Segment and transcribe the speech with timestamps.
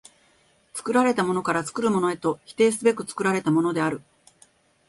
[0.73, 4.01] 作られたものから作るものへと否定すべく作られたものである。